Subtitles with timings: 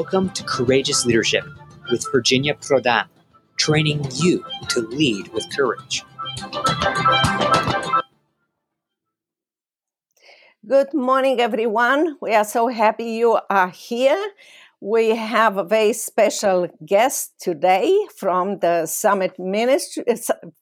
[0.00, 1.44] Welcome to Courageous Leadership
[1.90, 3.04] with Virginia Prodan,
[3.58, 6.04] training you to lead with courage.
[10.66, 12.16] Good morning, everyone.
[12.22, 14.18] We are so happy you are here.
[14.80, 20.04] We have a very special guest today from the Summit Ministry,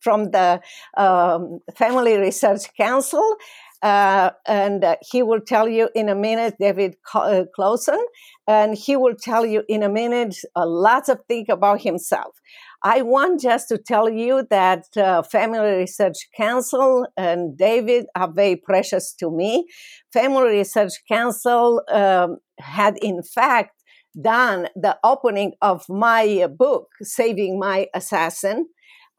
[0.00, 0.61] from the
[0.96, 3.36] um, Family Research Council,
[3.82, 8.02] uh, and uh, he will tell you in a minute, David Closson,
[8.46, 12.34] and he will tell you in a minute a lot of things about himself.
[12.82, 18.56] I want just to tell you that uh, Family Research Council and David are very
[18.56, 19.66] precious to me.
[20.12, 23.73] Family Research Council um, had, in fact,
[24.20, 28.68] done the opening of my book, Saving My Assassin.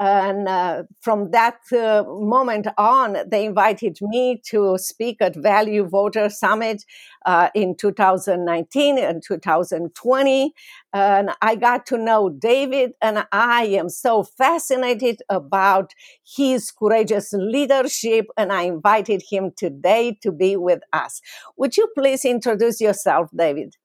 [0.02, 6.30] And uh, from that uh, moment on, they invited me to speak at Value Voter
[6.30, 6.86] Summit
[7.26, 10.54] uh, in 2019 and 2020.
[10.94, 15.94] And I got to know David, and I am so fascinated about
[16.26, 18.28] his courageous leadership.
[18.38, 21.22] And I invited him today to be with us.
[21.58, 23.76] Would you please introduce yourself, David?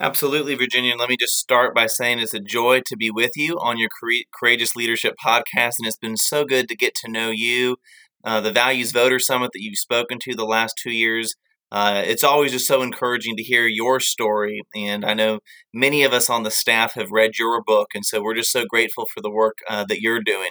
[0.00, 0.94] Absolutely, Virginia.
[0.96, 3.90] Let me just start by saying it's a joy to be with you on your
[4.38, 5.72] Courageous Leadership podcast.
[5.78, 7.76] And it's been so good to get to know you,
[8.24, 11.34] uh, the Values Voter Summit that you've spoken to the last two years.
[11.70, 14.62] Uh, it's always just so encouraging to hear your story.
[14.74, 15.40] And I know
[15.72, 17.88] many of us on the staff have read your book.
[17.94, 20.50] And so we're just so grateful for the work uh, that you're doing.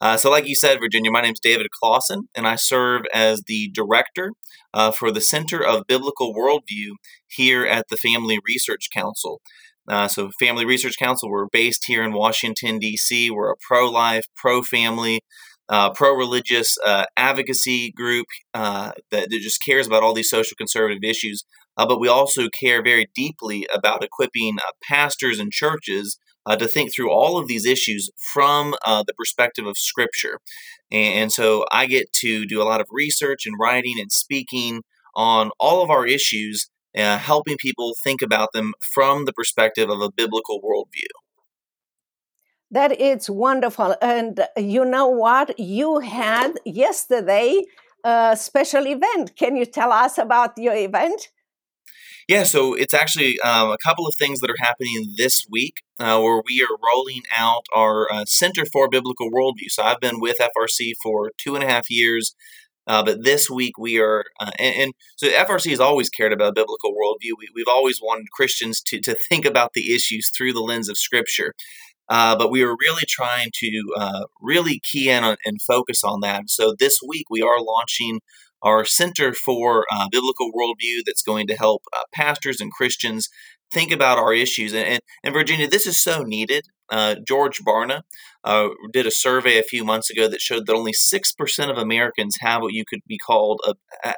[0.00, 3.42] Uh, so, like you said, Virginia, my name is David Closson, and I serve as
[3.46, 4.32] the director
[4.72, 6.92] uh, for the Center of Biblical Worldview
[7.28, 9.40] here at the Family Research Council.
[9.88, 13.30] Uh, so, Family Research Council, we're based here in Washington, D.C.
[13.30, 15.20] We're a pro life, pro family,
[15.68, 20.56] uh, pro religious uh, advocacy group uh, that, that, just cares about all these social
[20.56, 21.44] conservative issues.
[21.76, 27.10] but we also care very deeply about equipping pastors and churches uh, to think through
[27.10, 30.38] all of these issues from uh, the perspective of Scripture.
[30.90, 34.82] And, and, so I get to do a lot of research and writing and speaking
[35.14, 40.00] on all of our issues, uh, helping people think about them from the perspective of
[40.00, 41.08] a biblical worldview.
[42.70, 43.94] That is wonderful.
[44.02, 45.58] And you know what?
[45.58, 47.62] You had yesterday
[48.04, 49.36] a special event.
[49.36, 51.28] Can you tell us about your event?
[52.26, 56.18] Yeah, so it's actually um, a couple of things that are happening this week uh,
[56.20, 59.68] where we are rolling out our uh, Center for Biblical Worldview.
[59.68, 62.34] So I've been with FRC for two and a half years.
[62.86, 66.54] Uh, but this week we are, uh, and, and, so FRC has always cared about
[66.54, 67.32] biblical worldview.
[67.38, 70.98] We, have always wanted Christians to, to think about the issues through the lens of
[70.98, 71.54] Scripture.
[72.10, 76.20] Uh, but we are really trying to uh, really key in on, and focus on
[76.20, 76.44] that.
[76.48, 78.20] So this week we are launching
[78.64, 83.28] our Center for uh, Biblical Worldview that's going to help uh, pastors and Christians
[83.72, 84.72] think about our issues.
[84.72, 86.64] And, and, and Virginia, this is so needed.
[86.90, 88.02] Uh, George Barna
[88.44, 91.78] uh, did a survey a few months ago that showed that only six percent of
[91.78, 94.12] Americans have what you could be called a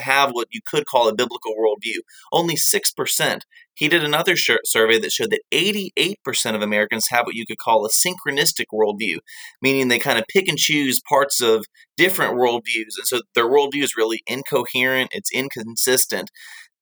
[0.00, 1.98] have what you could call a biblical worldview.
[2.30, 3.44] Only six percent.
[3.74, 7.44] He did another sh- survey that showed that eighty-eight percent of Americans have what you
[7.44, 9.18] could call a syncretistic worldview,
[9.60, 11.64] meaning they kind of pick and choose parts of
[11.96, 15.10] different worldviews, and so their worldview is really incoherent.
[15.12, 16.30] It's inconsistent.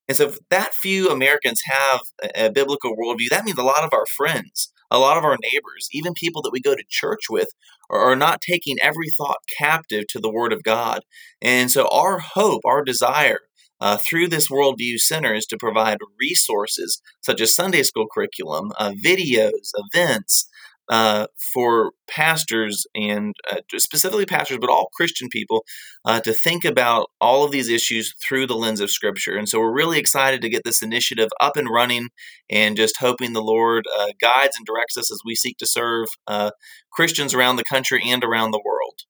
[0.08, 3.84] And so, if that few Americans have a, a biblical worldview, that means a lot
[3.84, 7.30] of our friends, a lot of our neighbors, even people that we go to church
[7.30, 7.48] with,
[7.88, 11.00] are, not taking every thought captive to the Word of God.
[11.40, 13.38] And so, our hope, our desire,
[13.80, 18.92] uh, through this Worldview Center is to provide resources such as Sunday school curriculum, uh,
[19.02, 20.48] videos, events,
[20.90, 25.64] uh, for pastors and uh, specifically pastors, but all Christian people
[26.04, 29.36] uh, to think about all of these issues through the lens of Scripture.
[29.36, 32.08] And so we're really excited to get this initiative up and running
[32.50, 36.08] and just hoping the Lord uh, guides and directs us as we seek to serve
[36.26, 36.50] uh,
[36.92, 39.00] Christians around the country and around the world.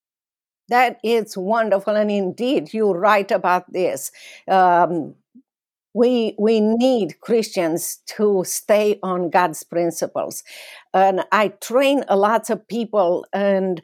[0.68, 1.96] That is wonderful.
[1.96, 4.12] And indeed, you write about this.
[4.46, 5.16] Um,
[5.94, 10.42] we we need christians to stay on god's principles
[10.94, 13.80] and i train a lot of people and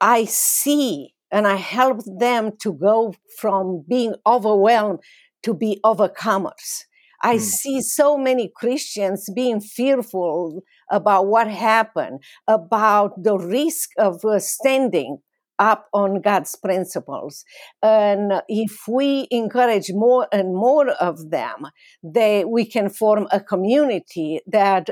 [0.00, 5.00] i see and i help them to go from being overwhelmed
[5.42, 6.84] to be overcomers
[7.22, 7.40] I mm.
[7.40, 15.18] see so many Christians being fearful about what happened, about the risk of uh, standing
[15.62, 17.44] up on God's principles.
[17.82, 21.68] And if we encourage more and more of them,
[22.02, 24.90] they, we can form a community that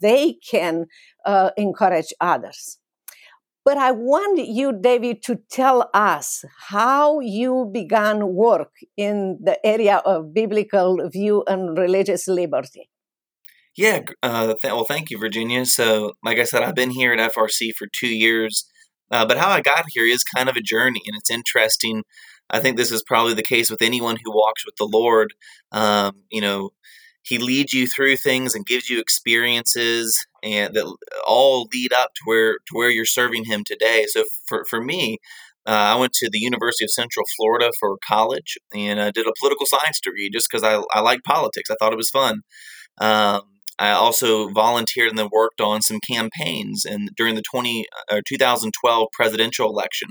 [0.00, 0.86] they can
[1.24, 2.78] uh, encourage others.
[3.64, 9.96] But I want you, David, to tell us how you began work in the area
[10.12, 12.88] of biblical view and religious liberty.
[13.76, 15.66] Yeah, uh, th- well, thank you, Virginia.
[15.66, 18.70] So, like I said, I've been here at FRC for two years,
[19.10, 22.02] uh, but how I got here is kind of a journey, and it's interesting.
[22.50, 25.34] I think this is probably the case with anyone who walks with the Lord.
[25.72, 26.70] Um, you know,
[27.22, 32.20] He leads you through things and gives you experiences, and that all lead up to
[32.24, 34.06] where to where you're serving Him today.
[34.08, 35.18] So, for for me,
[35.66, 39.32] uh, I went to the University of Central Florida for college and uh, did a
[39.38, 41.70] political science degree just because I, I like politics.
[41.70, 42.42] I thought it was fun.
[42.98, 43.42] Um,
[43.78, 48.22] I also volunteered and then worked on some campaigns and during the 20 or uh,
[48.26, 50.10] 2012 presidential election.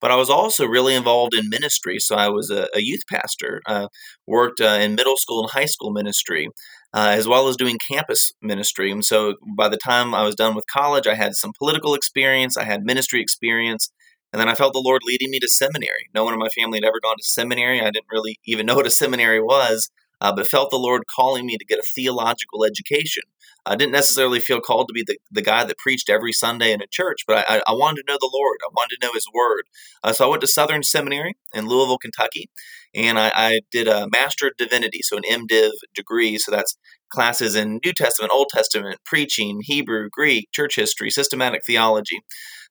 [0.00, 3.62] But I was also really involved in ministry, so I was a, a youth pastor.
[3.64, 3.88] Uh,
[4.26, 6.48] worked uh, in middle school and high school ministry,
[6.92, 8.90] uh, as well as doing campus ministry.
[8.90, 12.58] And so by the time I was done with college, I had some political experience,
[12.58, 13.90] I had ministry experience,
[14.34, 16.10] and then I felt the Lord leading me to seminary.
[16.14, 17.80] No one in my family had ever gone to seminary.
[17.80, 19.90] I didn't really even know what a seminary was
[20.20, 23.22] uh, but felt the Lord calling me to get a theological education.
[23.64, 26.80] I didn't necessarily feel called to be the, the guy that preached every Sunday in
[26.80, 28.58] a church, but I, I wanted to know the Lord.
[28.62, 29.64] I wanted to know His Word.
[30.04, 32.48] Uh, so I went to Southern Seminary in Louisville, Kentucky,
[32.94, 36.38] and I, I did a Master of Divinity, so an MDiv degree.
[36.38, 36.76] So that's
[37.10, 42.20] classes in New Testament, Old Testament, preaching, Hebrew, Greek, church history, systematic theology.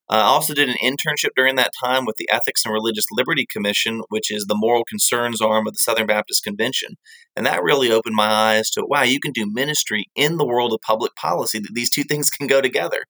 [0.10, 3.46] Uh, I also did an internship during that time with the Ethics and Religious Liberty
[3.52, 6.96] Commission, which is the moral concerns arm of the Southern Baptist Convention.
[7.36, 10.74] And that really opened my eyes to wow, you can do ministry in the world
[10.74, 13.06] of public policy, that these two things can go together.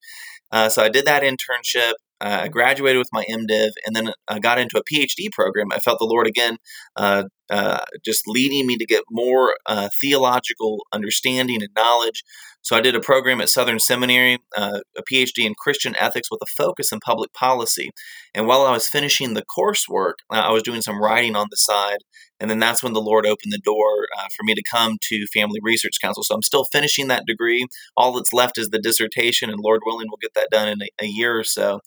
[0.52, 1.94] Uh, so I did that internship.
[2.22, 5.68] Uh, I graduated with my MDiv and then I got into a PhD program.
[5.74, 6.58] I felt the Lord again
[6.96, 12.24] uh, uh, just leading me to get more uh, theological understanding and knowledge.
[12.62, 16.42] So I did a program at Southern Seminary, uh, a PhD in Christian ethics with
[16.42, 17.92] a focus in public policy.
[18.34, 21.58] And while I was finishing the coursework, uh, I was doing some writing on the
[21.58, 22.00] side.
[22.40, 25.28] And then that's when the Lord opened the door uh, for me to come to
[25.28, 26.24] Family Research Council.
[26.24, 27.68] So I'm still finishing that degree.
[27.96, 31.04] All that's left is the dissertation, and Lord willing, we'll get that done in a,
[31.04, 31.82] a year or so.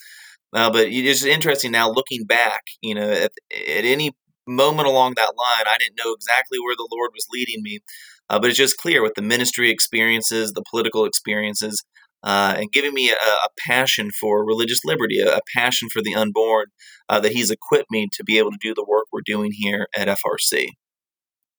[0.54, 4.12] Uh, but it's interesting now looking back, you know, at, at any
[4.48, 7.80] moment along that line, I didn't know exactly where the Lord was leading me.
[8.30, 11.82] Uh, but it's just clear with the ministry experiences, the political experiences,
[12.22, 16.14] uh, and giving me a, a, passion for religious liberty, a, a passion for the
[16.14, 16.66] unborn,
[17.08, 19.86] uh, that He's equipped me to be able to do the work we're doing here
[19.96, 20.66] at FRC.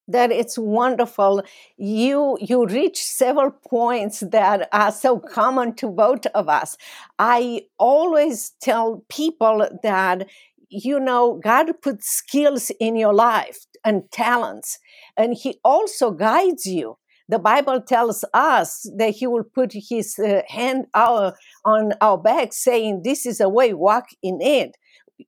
[0.08, 1.44] That it's wonderful.
[1.78, 6.78] You you reach several points that are so common to both of us.
[7.20, 10.28] I always tell people that
[10.70, 14.78] you know God put skills in your life and talents
[15.18, 16.98] and he also guides you.
[17.28, 22.54] The bible tells us that he will put his uh, hand our, on our back
[22.54, 24.76] saying this is a way walk in it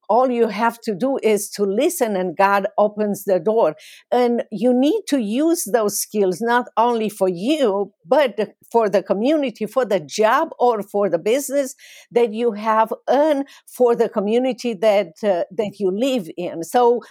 [0.09, 3.75] all you have to do is to listen and god opens the door.
[4.11, 9.65] And you need to use those skills not only for you but for the community
[9.65, 11.75] for the job or for the business
[12.11, 16.63] that you have earned for the community that uh, that you live in.
[16.63, 17.01] So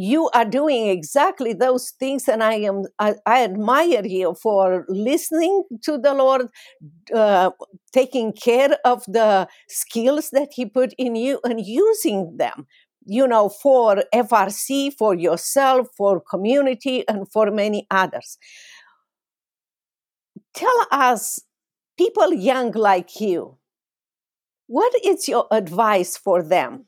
[0.00, 5.64] you are doing exactly those things and i am i, I admire you for listening
[5.82, 6.46] to the lord
[7.12, 7.50] uh,
[7.92, 12.66] taking care of the skills that he put in you and using them
[13.06, 18.38] you know for frc for yourself for community and for many others.
[20.54, 21.40] Tell us
[21.96, 23.56] people young like you
[24.66, 26.87] what is your advice for them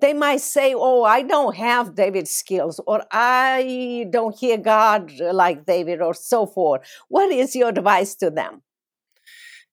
[0.00, 5.66] they might say, Oh, I don't have David's skills, or I don't hear God like
[5.66, 6.82] David, or so forth.
[7.08, 8.62] What is your advice to them?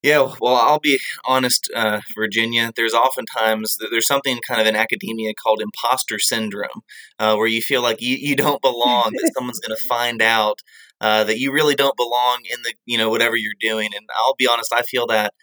[0.06, 2.72] Yeah, well, I'll be honest, uh, Virginia.
[2.76, 6.84] There's oftentimes there's something kind of in academia called imposter syndrome,
[7.18, 10.60] uh, where you feel like you, you don't belong, that someone's going to find out
[11.02, 13.90] uh, that you really don't belong in the you know whatever you're doing.
[13.96, 15.34] And I'll be honest, I feel that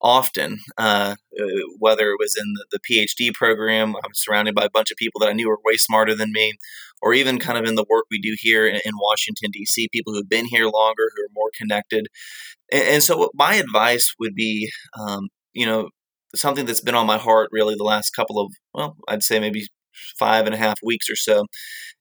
[0.00, 1.44] often, uh, uh,
[1.78, 5.20] whether it was in the, the, PhD program, I'm surrounded by a bunch of people
[5.20, 6.54] that I knew were way smarter than me,
[7.02, 10.12] or even kind of in the work we do here in, in Washington, D.C., people
[10.12, 12.06] who've been here longer, who are more connected.
[12.72, 15.90] And, and so, my advice would be, um, you know,
[16.34, 19.66] something that's been on my heart really the last couple of, well, I'd say maybe
[20.18, 21.46] five and a half weeks or so,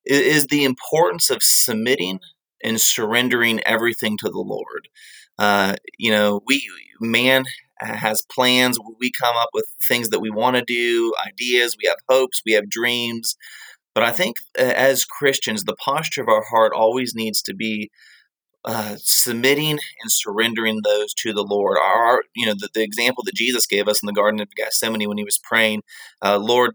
[0.06, 2.20] is, is the importance of submitting
[2.64, 4.88] and surrendering everything to the Lord.
[5.40, 6.68] Uh, you know, we
[7.00, 7.46] man
[7.82, 8.78] has plans.
[9.00, 11.76] We come up with things that we want to do, ideas.
[11.82, 12.42] We have hopes.
[12.46, 13.36] We have dreams.
[13.94, 17.90] But I think as Christians, the posture of our heart always needs to be
[18.68, 21.78] uh, submitting and surrendering those to the Lord.
[21.82, 25.08] Our, you know, the, the, example that Jesus gave us in the Garden of Gethsemane
[25.08, 25.84] when he was praying,
[26.22, 26.72] uh, Lord,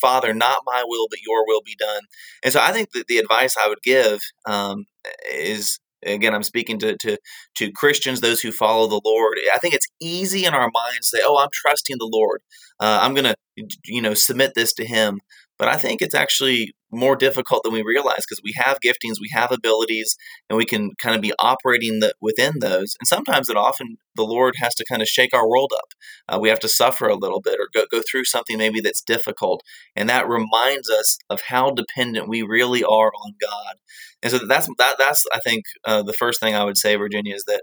[0.00, 2.02] Father, not my will, but your will be done.
[2.44, 4.84] And so I think that the advice I would give um,
[5.32, 7.18] is again, I'm speaking to, to
[7.56, 9.38] to Christians, those who follow the Lord.
[9.54, 12.42] I think it's easy in our minds to say, "Oh, I'm trusting the Lord.
[12.80, 15.20] Uh, I'm going to, you know, submit this to Him."
[15.58, 19.30] But I think it's actually more difficult than we realize because we have giftings, we
[19.32, 20.16] have abilities,
[20.48, 22.94] and we can kind of be operating the, within those.
[23.00, 25.88] And sometimes it often the Lord has to kind of shake our world up.
[26.28, 29.02] Uh, we have to suffer a little bit or go, go through something maybe that's
[29.02, 29.62] difficult.
[29.96, 33.76] And that reminds us of how dependent we really are on God.
[34.22, 37.34] And so that's that, that's I think uh, the first thing I would say, Virginia,
[37.34, 37.62] is that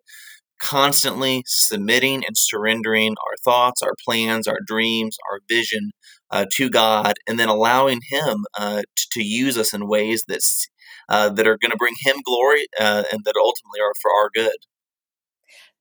[0.61, 5.91] constantly submitting and surrendering our thoughts, our plans, our dreams, our vision
[6.31, 10.67] uh, to God, and then allowing Him uh, to, to, use us in ways that's
[11.09, 14.29] uh, that are going to bring Him glory uh, and that ultimately are for our
[14.33, 14.57] good.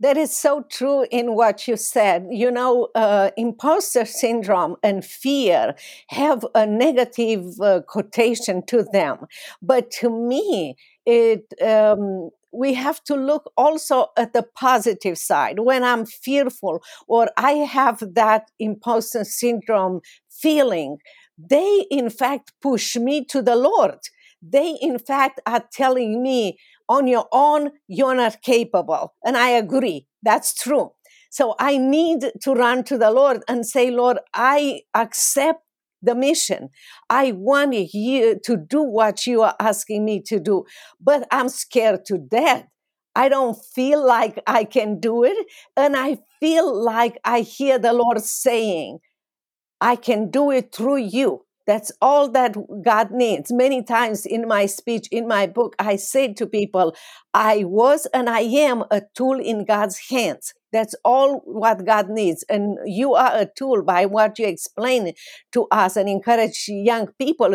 [0.00, 2.28] That is so true in what you said.
[2.30, 5.74] You know, uh, imposter syndrome and fear
[6.08, 9.26] have a negative uh, quotation to them.
[9.60, 15.60] But to me, it um, we have to look also at the positive side.
[15.60, 20.98] When I'm fearful or I have that imposter syndrome feeling,
[21.38, 23.98] they in fact push me to the Lord.
[24.42, 26.58] They in fact are telling me,
[26.88, 29.14] on your own, you're not capable.
[29.24, 30.92] And I agree, that's true.
[31.30, 35.62] So I need to run to the Lord and say, Lord, I accept
[36.02, 36.70] the mission.
[37.08, 40.64] I want you to do what you are asking me to do,
[41.00, 42.66] but I'm scared to death.
[43.14, 45.36] I don't feel like I can do it.
[45.76, 48.98] And I feel like I hear the Lord saying,
[49.80, 51.44] I can do it through you.
[51.66, 53.52] That's all that God needs.
[53.52, 56.94] Many times in my speech, in my book, I say to people,
[57.32, 60.52] I was and I am a tool in God's hands.
[60.72, 62.44] That's all what God needs.
[62.48, 65.12] And you are a tool by what you explain
[65.52, 67.54] to us and encourage young people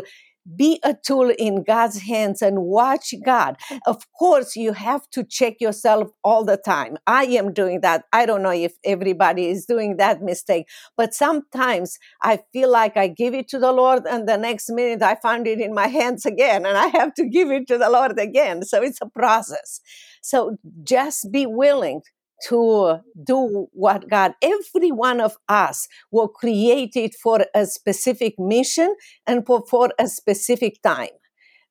[0.56, 3.58] be a tool in God's hands and watch God.
[3.86, 6.98] Of course, you have to check yourself all the time.
[7.08, 8.06] I am doing that.
[8.14, 13.08] I don't know if everybody is doing that mistake, but sometimes I feel like I
[13.08, 16.26] give it to the Lord, and the next minute I find it in my hands
[16.26, 18.64] again, and I have to give it to the Lord again.
[18.64, 19.82] So it's a process.
[20.22, 22.02] So just be willing
[22.48, 29.46] to do what God, every one of us were created for a specific mission and
[29.46, 31.10] for, for a specific time.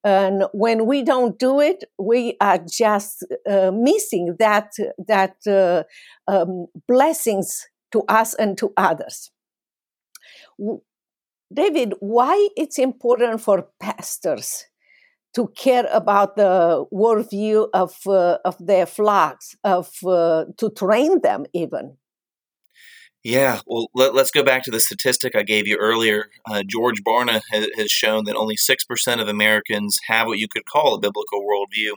[0.03, 4.73] And when we don't do it, we are just uh, missing that,
[5.07, 5.85] that uh,
[6.31, 9.31] um, blessings to us and to others.
[11.53, 14.67] David, why it's important for pastors
[15.35, 21.45] to care about the worldview of uh, of their flocks, of uh, to train them
[21.53, 21.97] even.
[23.25, 26.29] Yeah, well, let, us go back to the statistic I gave you earlier.
[26.47, 30.47] Uh, George Barna has, has, shown that only six percent of Americans have what you
[30.47, 31.93] could call a biblical worldview,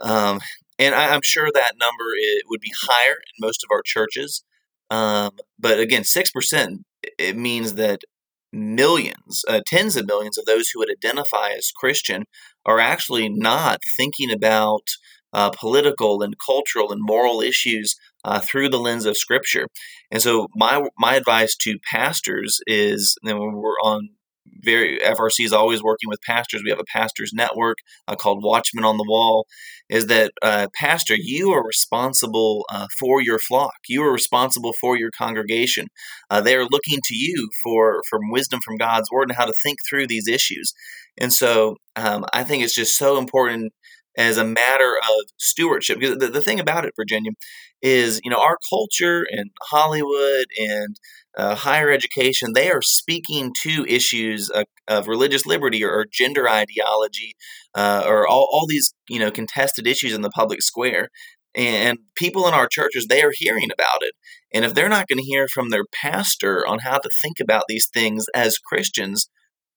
[0.00, 0.40] um,
[0.78, 4.42] and I, am sure that number it would be higher in most of our churches.
[4.90, 6.84] Um, but again, six percent
[7.18, 8.00] it means that
[8.52, 12.24] millions, uh, tens of millions of those who would identify as Christian
[12.66, 14.82] are actually not thinking about
[15.32, 19.66] uh, political and cultural and moral issues uh, through the lens of Scripture.
[20.10, 24.10] And so, my my advice to pastors is, when we're on
[24.62, 26.62] very FRC is always working with pastors.
[26.64, 29.46] We have a pastors network uh, called Watchmen on the Wall.
[29.88, 31.16] Is that uh, pastor?
[31.18, 33.74] You are responsible uh, for your flock.
[33.88, 35.88] You are responsible for your congregation.
[36.30, 39.54] Uh, they are looking to you for for wisdom from God's word and how to
[39.62, 40.72] think through these issues.
[41.18, 43.72] And so, um, I think it's just so important
[44.16, 45.98] as a matter of stewardship.
[45.98, 47.32] Because the, the thing about it, Virginia,
[47.82, 50.96] is you know our culture and Hollywood and
[51.36, 56.48] uh, higher education they are speaking to issues of, of religious liberty or, or gender
[56.48, 57.34] ideology
[57.74, 61.08] uh, or all, all these you know contested issues in the public square
[61.54, 64.12] and people in our churches they are hearing about it
[64.52, 67.64] and if they're not going to hear from their pastor on how to think about
[67.68, 69.28] these things as christians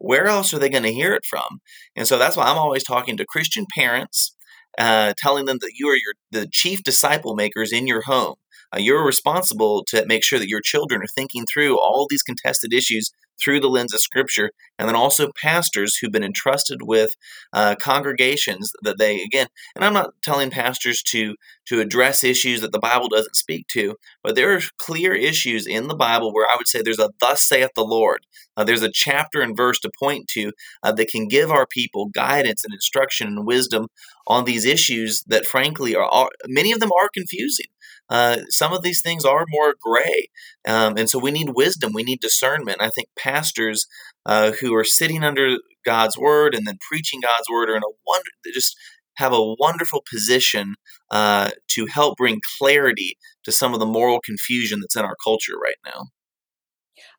[0.04, 1.60] where else are they going to hear it from
[1.96, 4.36] and so that's why i'm always talking to christian parents
[4.78, 8.36] uh, telling them that you are your the chief disciple makers in your home.
[8.76, 12.74] Uh, you're responsible to make sure that your children are thinking through all these contested
[12.74, 13.12] issues
[13.44, 17.12] through the lens of Scripture, and then also pastors who've been entrusted with
[17.52, 19.48] uh, congregations that they again.
[19.76, 21.36] And I'm not telling pastors to
[21.68, 25.88] to address issues that the Bible doesn't speak to, but there are clear issues in
[25.88, 28.26] the Bible where I would say there's a "Thus saith the Lord."
[28.56, 30.52] Uh, there's a chapter and verse to point to
[30.84, 33.88] uh, that can give our people guidance and instruction and wisdom
[34.28, 37.66] on these issues that, frankly, are, are many of them are confusing.
[38.10, 40.28] Uh, some of these things are more gray.
[40.68, 42.78] Um, and so we need wisdom, we need discernment.
[42.80, 43.88] I think pastors
[44.26, 47.96] uh, who are sitting under God's word and then preaching God's word are in a
[48.06, 48.78] wonder, just
[49.16, 50.76] have a wonderful position
[51.12, 55.58] uh, to help bring clarity to some of the moral confusion that's in our culture
[55.62, 56.06] right now.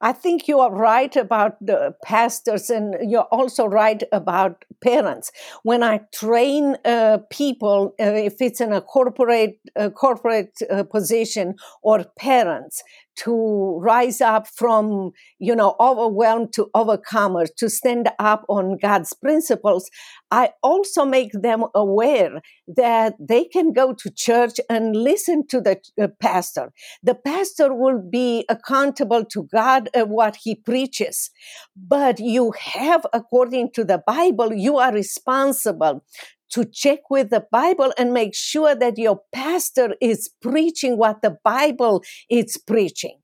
[0.01, 5.33] I think you are right about the pastors, and you're also right about parents.
[5.63, 11.55] When I train uh, people, uh, if it's in a corporate uh, corporate uh, position
[11.83, 12.83] or parents,
[13.17, 19.91] to rise up from you know overwhelmed to overcomers to stand up on god's principles
[20.31, 25.79] i also make them aware that they can go to church and listen to the
[26.01, 26.73] uh, pastor.
[27.03, 31.31] The pastor will be accountable to god uh, what he preaches.
[31.77, 36.05] But you have according to the bible you are responsible
[36.51, 41.37] to check with the Bible and make sure that your pastor is preaching what the
[41.45, 43.19] Bible is preaching.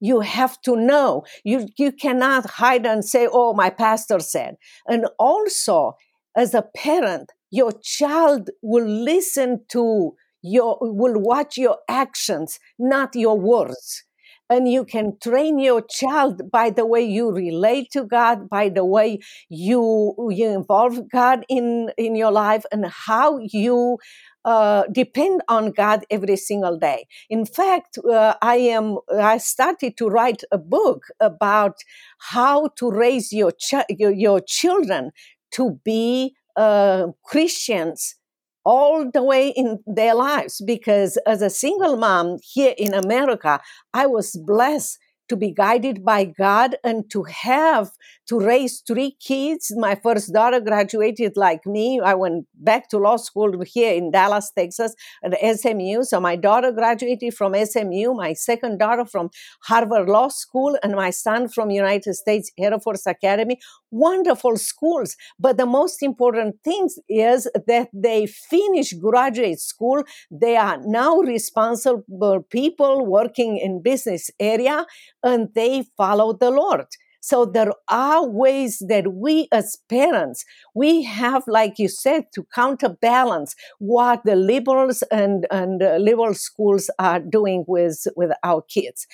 [0.00, 1.24] You have to know.
[1.44, 4.56] You, you cannot hide and say, oh, my pastor said.
[4.86, 5.94] And also,
[6.36, 13.38] as a parent, your child will listen to your, will watch your actions, not your
[13.38, 14.04] words
[14.50, 18.84] and you can train your child by the way you relate to God, by the
[18.84, 23.98] way you you involve God in in your life, and how you
[24.44, 27.06] uh, depend on God every single day.
[27.28, 31.76] In fact, uh, I am I started to write a book about
[32.18, 35.12] how to raise your ch- your, your children
[35.52, 38.16] to be uh, Christians
[38.64, 43.60] all the way in their lives because as a single mom here in America,
[43.94, 44.98] I was blessed
[45.28, 47.90] to be guided by God and to have
[48.30, 49.72] to raise three kids.
[49.76, 52.00] My first daughter graduated like me.
[52.00, 54.94] I went back to law school here in Dallas, Texas
[55.24, 56.04] at SMU.
[56.04, 59.30] So my daughter graduated from SMU, my second daughter from
[59.64, 63.58] Harvard Law School, and my son from United States Air Force Academy.
[63.90, 65.16] Wonderful schools.
[65.36, 70.04] But the most important thing is that they finish graduate school.
[70.30, 74.86] They are now responsible people working in business area
[75.24, 76.86] and they follow the Lord.
[77.20, 83.54] So there are ways that we as parents, we have, like you said, to counterbalance
[83.78, 89.06] what the liberals and, and uh, liberal schools are doing with, with our kids.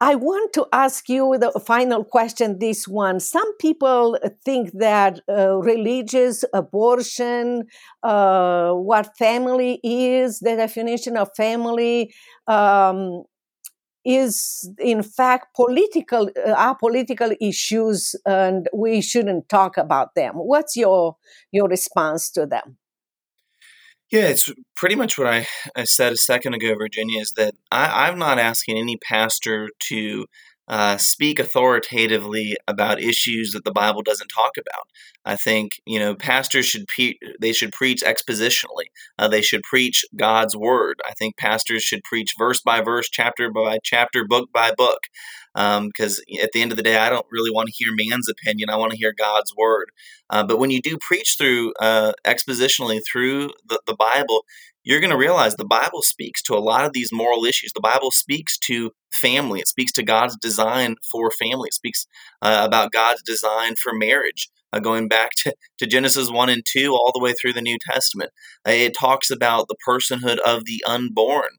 [0.00, 3.18] I want to ask you the final question this one.
[3.18, 7.64] Some people think that uh, religious abortion,
[8.04, 12.14] uh, what family is, the definition of family,
[12.46, 13.24] um,
[14.04, 20.34] is in fact political uh, are political issues and we shouldn't talk about them.
[20.34, 21.16] What's your
[21.52, 22.78] your response to them?
[24.10, 28.08] Yeah, it's pretty much what I, I said a second ago, Virginia, is that I,
[28.08, 30.26] I'm not asking any pastor to
[30.68, 34.86] uh, speak authoritatively about issues that the Bible doesn't talk about.
[35.24, 38.88] I think you know pastors should pre- they should preach expositionally.
[39.18, 41.00] Uh, they should preach God's word.
[41.06, 45.00] I think pastors should preach verse by verse, chapter by chapter, book by book.
[45.54, 48.28] Because um, at the end of the day, I don't really want to hear man's
[48.28, 48.70] opinion.
[48.70, 49.90] I want to hear God's word.
[50.30, 54.44] Uh, but when you do preach through uh, expositionally through the, the Bible,
[54.88, 57.72] you're going to realize the Bible speaks to a lot of these moral issues.
[57.74, 59.60] The Bible speaks to family.
[59.60, 61.66] It speaks to God's design for family.
[61.68, 62.06] It speaks
[62.40, 66.92] uh, about God's design for marriage, uh, going back to, to Genesis 1 and 2
[66.92, 68.30] all the way through the New Testament.
[68.66, 71.50] Uh, it talks about the personhood of the unborn.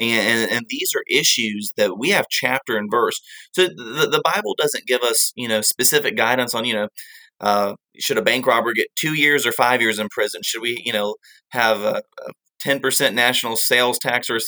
[0.00, 3.20] And, and, these are issues that we have chapter and verse.
[3.52, 6.88] So the, the Bible doesn't give us, you know, specific guidance on, you know,
[7.40, 10.40] uh, should a bank robber get two years or five years in prison?
[10.42, 11.16] Should we, you know,
[11.50, 12.32] have a, a
[12.64, 14.38] 10% national sales tax or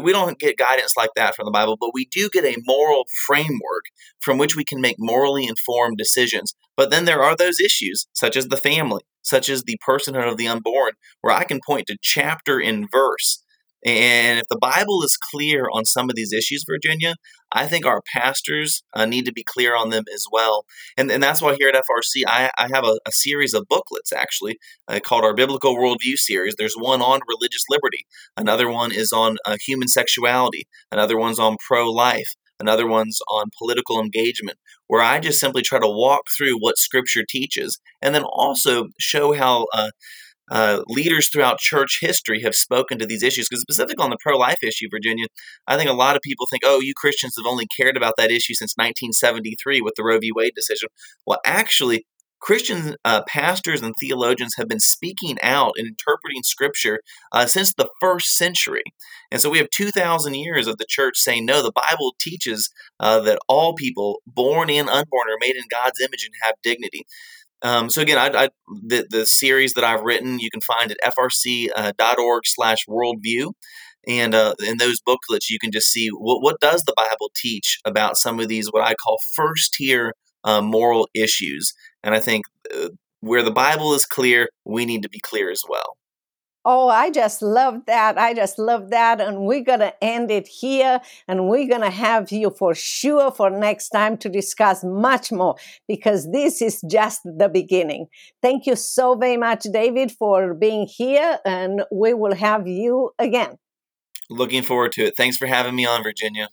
[0.00, 3.04] we don't get guidance like that from the bible but we do get a moral
[3.26, 3.84] framework
[4.20, 6.54] from which we can make morally informed decisions.
[6.76, 10.36] But then there are those issues such as the family such as the personhood of
[10.36, 13.42] the unborn where i can point to chapter and verse
[13.84, 17.16] and if the Bible is clear on some of these issues, Virginia,
[17.52, 20.64] I think our pastors uh, need to be clear on them as well.
[20.96, 24.12] And, and that's why here at FRC, I, I have a, a, series of booklets
[24.12, 26.54] actually uh, called our Biblical Worldview series.
[26.56, 31.56] There's one on religious liberty, another one is on uh, human sexuality, another one's on
[31.66, 32.34] pro life.
[32.60, 37.24] Another one's on political engagement, where I just simply try to walk through what Scripture
[37.28, 39.66] teaches, and then also show how
[40.50, 43.48] uh, leaders throughout church history have spoken to these issues.
[43.48, 45.26] Because specific on the pro-life issue, Virginia,
[45.66, 48.30] I think a lot of people think, "Oh, you Christians have only cared about that
[48.30, 50.30] issue since 1973 with the Roe v.
[50.34, 50.88] Wade decision."
[51.26, 52.04] Well, actually,
[52.44, 57.00] Christian uh, pastors and theologians have been speaking out and interpreting Scripture
[57.32, 58.82] uh, since the first century.
[59.30, 63.20] And so we have 2,000 years of the church saying, no, the Bible teaches uh,
[63.20, 67.06] that all people, born and unborn, are made in God's image and have dignity.
[67.62, 70.98] Um, so again, I, I, the the series that I've written you can find at
[71.14, 73.52] frc.org slash worldview.
[74.06, 77.78] and uh, in those booklets you can just see what what does the Bible teach
[77.84, 80.14] about some of these what I call first tier
[80.44, 82.88] uh, moral issues, and I think uh,
[83.20, 85.96] where the Bible is clear, we need to be clear as well.
[86.64, 88.16] Oh, I just love that.
[88.16, 89.20] I just love that.
[89.20, 91.00] And we're going to end it here.
[91.28, 95.56] And we're going to have you for sure for next time to discuss much more
[95.86, 98.06] because this is just the beginning.
[98.40, 101.38] Thank you so very much, David, for being here.
[101.44, 103.58] And we will have you again.
[104.30, 105.16] Looking forward to it.
[105.16, 106.48] Thanks for having me on, Virginia.